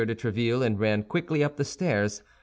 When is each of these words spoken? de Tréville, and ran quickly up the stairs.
de 0.03 0.15
Tréville, 0.15 0.65
and 0.65 0.79
ran 0.79 1.03
quickly 1.03 1.43
up 1.43 1.57
the 1.57 1.63
stairs. 1.63 2.23